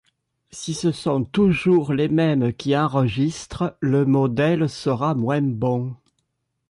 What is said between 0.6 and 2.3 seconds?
ce sont toujours les